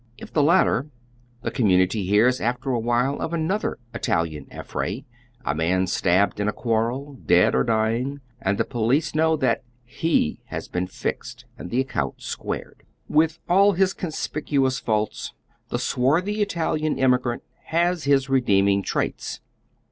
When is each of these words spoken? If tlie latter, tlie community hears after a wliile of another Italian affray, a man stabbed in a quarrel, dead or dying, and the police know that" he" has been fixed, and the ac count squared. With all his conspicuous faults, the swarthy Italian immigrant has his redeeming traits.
If 0.17 0.33
tlie 0.33 0.43
latter, 0.45 0.87
tlie 1.43 1.53
community 1.53 2.07
hears 2.07 2.41
after 2.41 2.73
a 2.73 2.81
wliile 2.81 3.19
of 3.19 3.33
another 3.35 3.77
Italian 3.93 4.47
affray, 4.49 5.03
a 5.45 5.53
man 5.53 5.85
stabbed 5.85 6.39
in 6.39 6.47
a 6.47 6.51
quarrel, 6.51 7.19
dead 7.23 7.53
or 7.53 7.63
dying, 7.63 8.19
and 8.41 8.57
the 8.57 8.63
police 8.65 9.13
know 9.13 9.35
that" 9.37 9.61
he" 9.99 10.39
has 10.55 10.67
been 10.67 10.87
fixed, 10.87 11.45
and 11.55 11.69
the 11.69 11.77
ac 11.81 11.89
count 11.89 12.19
squared. 12.19 12.81
With 13.07 13.37
all 13.47 13.73
his 13.73 13.93
conspicuous 13.93 14.79
faults, 14.79 15.35
the 15.69 15.77
swarthy 15.77 16.41
Italian 16.41 16.97
immigrant 16.97 17.43
has 17.65 18.05
his 18.05 18.27
redeeming 18.27 18.81
traits. 18.81 19.39